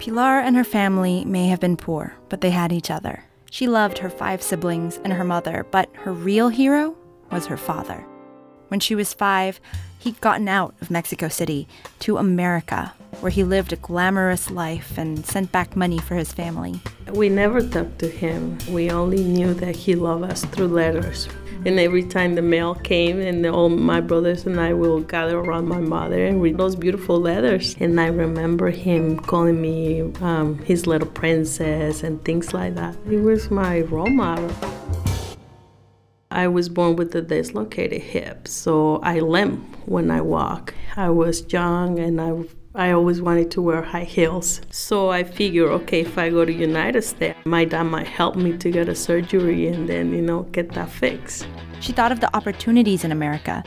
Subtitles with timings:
[0.00, 3.22] Pilar and her family may have been poor, but they had each other.
[3.50, 6.96] She loved her five siblings and her mother, but her real hero
[7.30, 8.06] was her father.
[8.68, 9.60] When she was five,
[9.98, 11.68] he'd gotten out of Mexico City
[11.98, 16.80] to America, where he lived a glamorous life and sent back money for his family.
[17.12, 18.58] We never talked to him.
[18.68, 21.28] We only knew that he loved us through letters.
[21.66, 25.68] And every time the mail came, and all my brothers and I will gather around
[25.68, 27.76] my mother and read those beautiful letters.
[27.80, 32.96] And I remember him calling me um, his little princess and things like that.
[33.08, 34.50] He was my role model.
[36.30, 40.72] I was born with a dislocated hip, so I limp when I walk.
[40.96, 42.32] I was young and I
[42.80, 44.62] I always wanted to wear high heels.
[44.70, 48.56] So I figured, okay, if I go to United States, my dad might help me
[48.56, 51.46] to get a surgery and then, you know, get that fixed.
[51.80, 53.62] She thought of the opportunities in America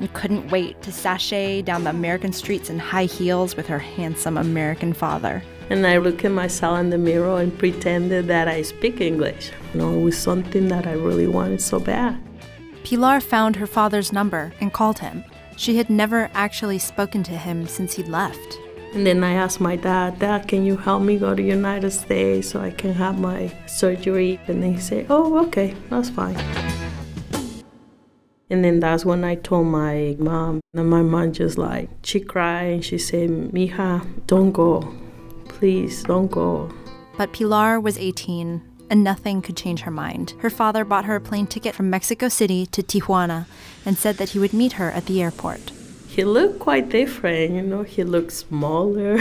[0.00, 4.36] and couldn't wait to sashay down the American streets in high heels with her handsome
[4.36, 5.44] American father.
[5.70, 9.52] And I looked at myself in the mirror and pretended that I speak English.
[9.74, 12.20] You know, it was something that I really wanted so bad.
[12.82, 15.22] Pilar found her father's number and called him.
[15.56, 18.58] She had never actually spoken to him since he'd left.
[18.92, 22.48] And then I asked my dad, Dad, can you help me go to United States
[22.50, 24.38] so I can have my surgery?
[24.46, 26.36] And he said, Oh, okay, that's fine.
[28.48, 32.66] And then that's when I told my mom, and my mom just like, she cried
[32.66, 34.94] and she said, Mija, don't go.
[35.48, 36.70] Please, don't go.
[37.16, 40.34] But Pilar was 18 and nothing could change her mind.
[40.38, 43.46] Her father bought her a plane ticket from Mexico City to Tijuana
[43.84, 45.72] and said that he would meet her at the airport.
[46.08, 49.18] He looked quite different, you know, he looked smaller.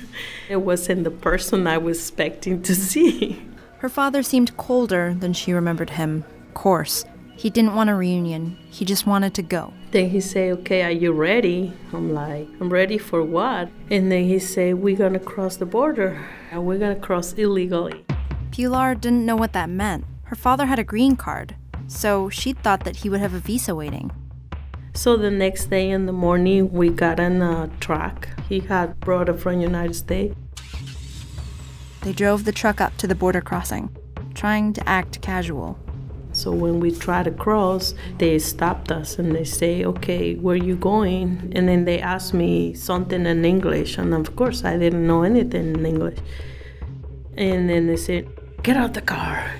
[0.48, 3.42] it wasn't the person I was expecting to see.
[3.78, 6.24] Her father seemed colder than she remembered him.
[6.54, 7.04] Coarse.
[7.36, 8.58] He didn't want a reunion.
[8.68, 9.72] He just wanted to go.
[9.92, 11.72] Then he said, Okay, are you ready?
[11.92, 13.68] I'm like, I'm ready for what?
[13.90, 16.18] And then he said, We're gonna cross the border.
[16.50, 18.04] And we're gonna cross illegally.
[18.50, 20.04] Pilar didn't know what that meant.
[20.24, 21.54] Her father had a green card,
[21.86, 24.10] so she thought that he would have a visa waiting.
[24.94, 28.28] So the next day in the morning, we got in a truck.
[28.48, 30.34] He had brought it from United States.
[32.02, 33.94] They drove the truck up to the border crossing,
[34.34, 35.78] trying to act casual.
[36.32, 40.76] So when we tried to cross, they stopped us and they say, "Okay, where you
[40.76, 45.22] going?" And then they asked me something in English, and of course I didn't know
[45.22, 46.18] anything in English.
[47.36, 48.26] And then they said,
[48.62, 49.50] Get out the car.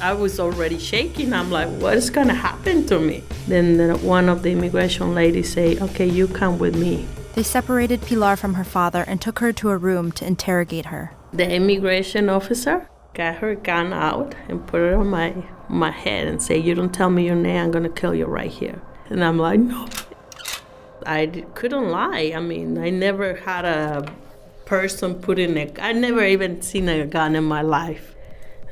[0.00, 1.32] I was already shaking.
[1.32, 3.22] I'm like, what is going to happen to me?
[3.46, 7.06] Then the, one of the immigration ladies say, okay, you come with me.
[7.34, 11.12] They separated Pilar from her father and took her to a room to interrogate her.
[11.32, 15.34] The immigration officer got her gun out and put it on my,
[15.68, 18.26] my head and say, you don't tell me your name, I'm going to kill you
[18.26, 18.80] right here.
[19.08, 19.88] And I'm like, no.
[21.04, 22.32] I couldn't lie.
[22.34, 24.12] I mean, I never had a
[24.66, 28.14] person putting a I never even seen a gun in my life.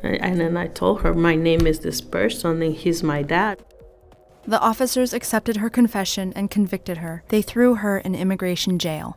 [0.03, 3.65] And then I told her my name is this person and he's my dad.
[4.47, 7.25] The officers accepted her confession and convicted her.
[7.29, 9.17] They threw her in immigration jail.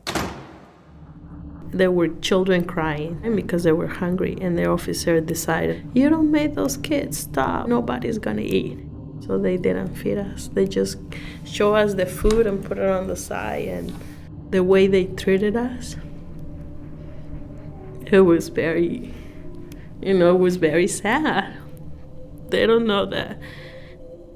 [1.73, 6.55] There were children crying because they were hungry, and the officer decided, You don't make
[6.55, 8.79] those kids stop, nobody's gonna eat.
[9.19, 10.49] So they didn't feed us.
[10.53, 10.97] They just
[11.43, 13.93] show us the food and put it on the side, and
[14.49, 15.97] the way they treated us,
[18.11, 19.13] it was very,
[20.01, 21.55] you know, it was very sad.
[22.49, 23.39] They don't know that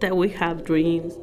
[0.02, 1.14] that we have dreams.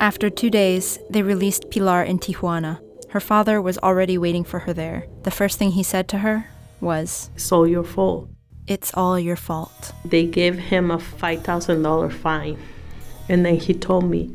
[0.00, 2.80] After two days, they released Pilar in Tijuana.
[3.10, 5.06] Her father was already waiting for her there.
[5.24, 6.46] The first thing he said to her
[6.80, 8.30] was, It's all your fault.
[8.66, 9.92] It's all your fault.
[10.04, 12.58] They gave him a $5,000 fine.
[13.28, 14.30] And then he told me,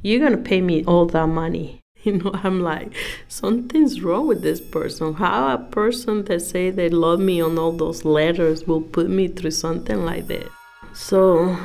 [0.00, 1.81] You're going to pay me all that money.
[2.04, 2.92] You know, I'm like,
[3.28, 5.14] something's wrong with this person.
[5.14, 9.28] How a person that say they love me on all those letters will put me
[9.28, 10.50] through something like that.
[10.94, 11.56] So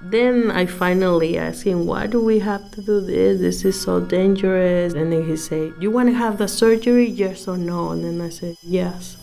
[0.00, 3.40] then I finally asked him, why do we have to do this?
[3.40, 4.94] This is so dangerous.
[4.94, 7.08] And then he said, you want to have the surgery?
[7.08, 7.90] Yes or no?
[7.90, 9.16] And then I said, yes.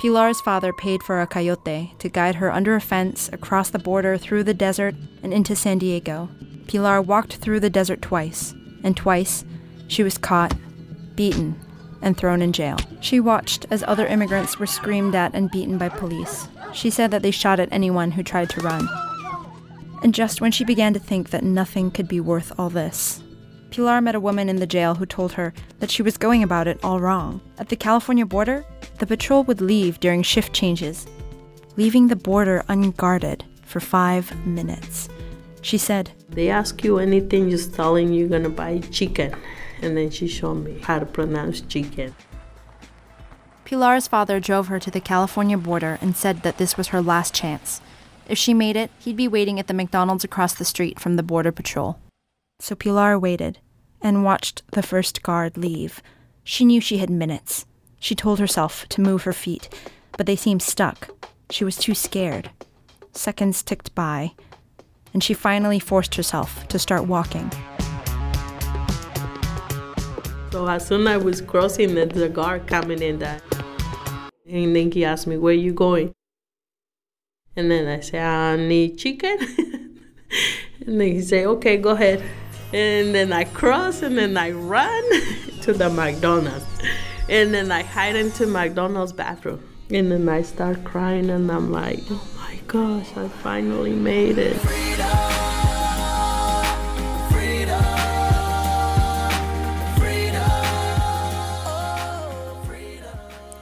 [0.00, 4.16] Pilar's father paid for a coyote to guide her under a fence across the border
[4.16, 6.30] through the desert and into San Diego.
[6.66, 9.44] Pilar walked through the desert twice and twice
[9.88, 10.54] she was caught,
[11.16, 11.58] beaten,
[12.02, 12.76] and thrown in jail.
[13.00, 16.48] She watched as other immigrants were screamed at and beaten by police.
[16.72, 18.88] She said that they shot at anyone who tried to run.
[20.02, 23.22] And just when she began to think that nothing could be worth all this,
[23.70, 26.66] Pilar met a woman in the jail who told her that she was going about
[26.66, 27.40] it all wrong.
[27.58, 28.64] At the California border,
[28.98, 31.06] the patrol would leave during shift changes,
[31.76, 35.08] leaving the border unguarded for five minutes.
[35.62, 39.34] She said, They ask you anything, just telling you're gonna buy chicken.
[39.82, 42.14] And then she showed me how to pronounce chicken.
[43.64, 47.34] Pilar's father drove her to the California border and said that this was her last
[47.34, 47.80] chance.
[48.28, 51.22] If she made it, he'd be waiting at the McDonald's across the street from the
[51.22, 51.98] Border Patrol.
[52.58, 53.58] So Pilar waited
[54.02, 56.02] and watched the first guard leave.
[56.44, 57.66] She knew she had minutes.
[57.98, 59.68] She told herself to move her feet,
[60.16, 61.10] but they seemed stuck.
[61.50, 62.50] She was too scared.
[63.12, 64.32] Seconds ticked by,
[65.12, 67.50] and she finally forced herself to start walking.
[70.52, 73.42] So as soon as I was crossing, the, the guard coming in that,
[74.48, 76.12] and then he asked me, "Where you going?"
[77.56, 79.38] And then I said, "I need chicken."
[80.86, 82.22] and then he said, "Okay, go ahead."
[82.72, 85.04] And then I cross, and then I run
[85.62, 86.66] to the McDonald's,
[87.28, 92.00] and then I hide into McDonald's bathroom, and then I start crying, and I'm like,
[92.10, 92.39] "Oh
[92.70, 94.56] gosh, I finally made it."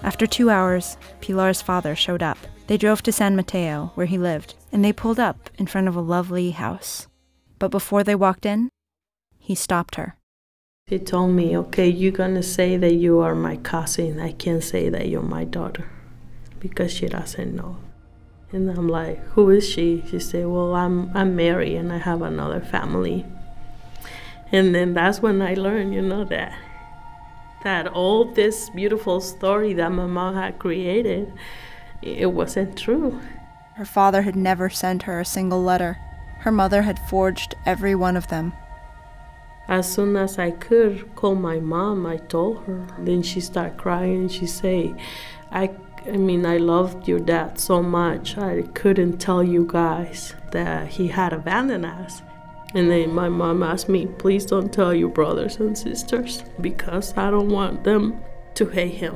[0.02, 2.38] After two hours, Pilar's father showed up.
[2.66, 5.96] They drove to San Mateo, where he lived, and they pulled up in front of
[5.96, 7.06] a lovely house.
[7.58, 8.68] But before they walked in,
[9.38, 10.16] he stopped her.
[10.86, 14.20] He told me, okay, you're gonna say that you are my cousin.
[14.20, 15.86] I can't say that you're my daughter
[16.58, 17.76] because she doesn't know.
[18.50, 20.04] And I'm like, who is she?
[20.08, 23.26] She said, well, I'm, I'm married and I have another family.
[24.50, 26.54] And then that's when I learned, you know, that
[27.64, 31.32] that all this beautiful story that my mom had created,
[32.02, 33.20] it wasn't true.
[33.74, 35.98] Her father had never sent her a single letter.
[36.40, 38.52] Her mother had forged every one of them.
[39.66, 42.86] As soon as I could call my mom, I told her.
[42.98, 44.28] Then she started crying.
[44.28, 44.94] She say,
[45.50, 45.70] "I,
[46.08, 48.38] I mean, I loved your dad so much.
[48.38, 52.22] I couldn't tell you guys that he had abandoned us."
[52.74, 57.30] And then my mom asked me, please don't tell your brothers and sisters because I
[57.30, 58.20] don't want them
[58.54, 59.14] to hate him.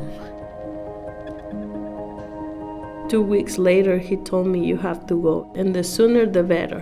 [3.11, 6.79] Two weeks later, he told me, You have to go, and the sooner the better.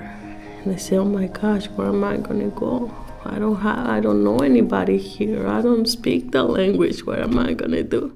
[0.63, 2.95] And I said, Oh my gosh, where am I gonna go?
[3.25, 5.49] I don't have, I don't know anybody here.
[5.49, 7.05] I don't speak the language.
[7.05, 8.15] What am I gonna do?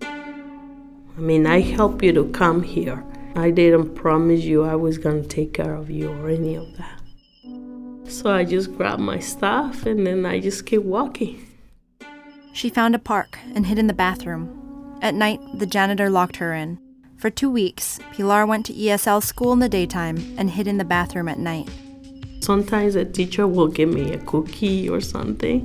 [1.16, 3.04] I mean, I helped you to come here.
[3.36, 7.00] I didn't promise you I was gonna take care of you or any of that.
[8.10, 11.46] So I just grabbed my stuff and then I just kept walking.
[12.52, 14.98] She found a park and hid in the bathroom.
[15.02, 16.78] At night, the janitor locked her in.
[17.16, 20.84] For two weeks, Pilar went to ESL school in the daytime and hid in the
[20.84, 21.68] bathroom at night.
[22.44, 25.62] Sometimes a teacher will give me a cookie or something.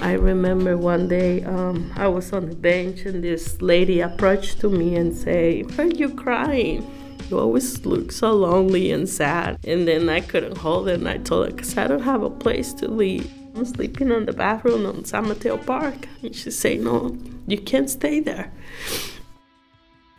[0.00, 4.68] I remember one day um, I was on the bench and this lady approached to
[4.70, 6.86] me and say, "Why are you crying?"
[7.28, 9.58] You always look so lonely and sad.
[9.64, 12.30] And then I couldn't hold it and I told her, because I don't have a
[12.30, 13.28] place to live.
[13.56, 16.06] I'm sleeping on the bathroom on San Mateo Park.
[16.22, 17.18] And she said, No,
[17.48, 18.52] you can't stay there.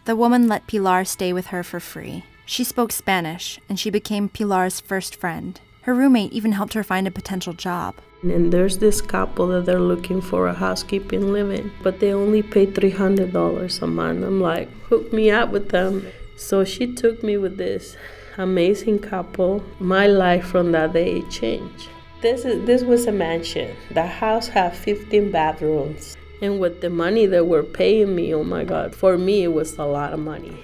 [0.03, 2.25] The woman let Pilar stay with her for free.
[2.45, 5.61] She spoke Spanish, and she became Pilar's first friend.
[5.83, 7.95] Her roommate even helped her find a potential job.
[8.21, 12.67] And there's this couple that they're looking for a housekeeping living, but they only pay
[12.67, 14.25] $300 a month.
[14.25, 16.05] I'm like, hook me up with them.
[16.35, 17.95] So she took me with this
[18.37, 19.63] amazing couple.
[19.79, 21.87] My life from that day changed.
[22.21, 23.75] This is this was a mansion.
[23.91, 26.17] The house had 15 bathrooms.
[26.41, 29.77] And with the money they were paying me, oh my god, for me it was
[29.77, 30.57] a lot of money.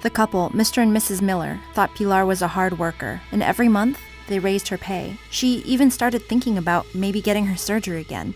[0.00, 0.82] The couple, Mr.
[0.82, 1.20] and Mrs.
[1.20, 3.98] Miller, thought Pilar was a hard worker, and every month
[4.28, 5.16] they raised her pay.
[5.30, 8.34] She even started thinking about maybe getting her surgery again.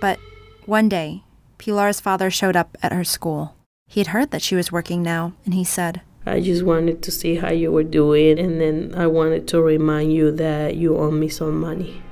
[0.00, 0.18] But
[0.66, 1.22] one day,
[1.58, 3.54] Pilar's father showed up at her school.
[3.86, 7.10] He had heard that she was working now, and he said, I just wanted to
[7.10, 11.10] see how you were doing, and then I wanted to remind you that you owe
[11.10, 12.02] me some money.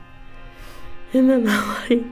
[1.14, 2.04] And then I, like,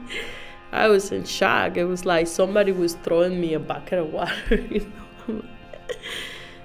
[0.73, 1.77] I was in shock.
[1.77, 4.57] It was like somebody was throwing me a bucket of water.
[4.71, 4.93] You
[5.29, 5.45] know,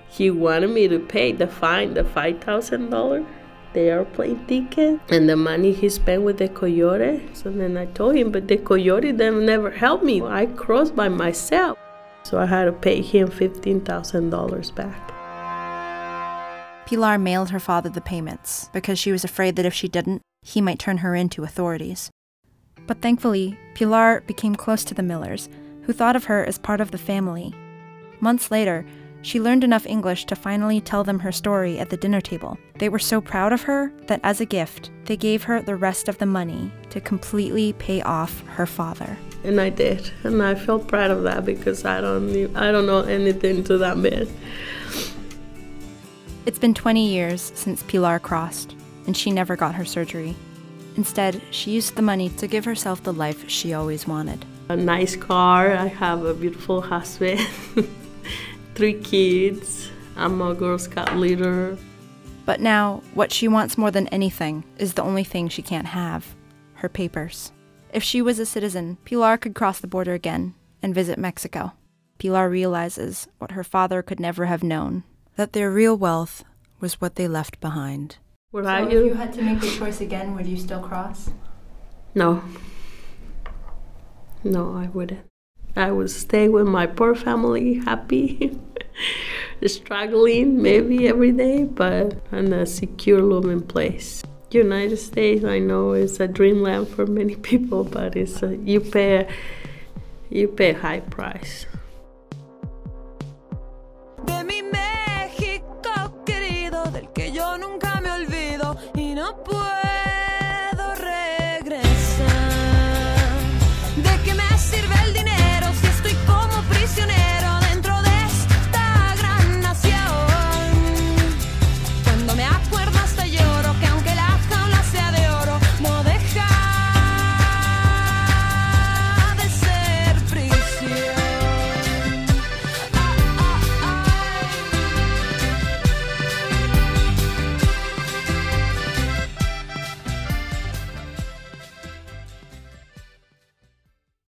[0.10, 3.26] he wanted me to pay the fine, the five thousand dollar,
[3.76, 7.22] the airplane ticket, and the money he spent with the coyote.
[7.34, 10.24] So then I told him, but the coyote then never helped me.
[10.24, 11.78] I crossed by myself.
[12.24, 15.12] So I had to pay him $15,000 back.
[16.88, 20.62] Pilar mailed her father the payments because she was afraid that if she didn't, he
[20.62, 22.10] might turn her in to authorities.
[22.88, 25.50] But thankfully, Pilar became close to the Millers,
[25.84, 27.54] who thought of her as part of the family.
[28.20, 28.86] Months later,
[29.26, 32.60] she learned enough English to finally tell them her story at the dinner table.
[32.78, 36.08] They were so proud of her that as a gift, they gave her the rest
[36.08, 39.18] of the money to completely pay off her father.
[39.44, 43.02] And I did, and I felt proud of that because I don't, I don't know
[43.02, 44.28] anything to that man.
[46.46, 48.76] It's been 20 years since Pilar crossed,
[49.08, 50.36] and she never got her surgery.
[50.98, 54.46] Instead, she used the money to give herself the life she always wanted.
[54.70, 57.40] A nice car, I have a beautiful husband.
[58.76, 59.90] three kids.
[60.16, 61.78] I'm a Girl Scout leader.
[62.46, 66.36] But now, what she wants more than anything is the only thing she can't have
[66.76, 67.52] her papers.
[67.92, 70.54] If she was a citizen, Pilar could cross the border again
[70.84, 71.72] and visit Mexico.
[72.20, 75.04] Pilar realizes what her father could never have known
[75.38, 76.44] that their real wealth
[76.80, 78.18] was what they left behind.
[78.52, 79.06] Would so I if you?
[79.06, 81.30] you had to make the choice again, would you still cross?
[82.14, 82.44] No.
[84.44, 85.26] No, I wouldn't.
[85.76, 88.58] I would stay with my poor family, happy,
[89.68, 94.24] struggling maybe every day, but in a secure, loving place.
[94.52, 99.28] United States, I know, is a dreamland for many people, but it's a, you pay
[100.30, 101.66] you pay a high price.
[104.26, 109.44] De mi México querido, del que yo nunca me olvido y no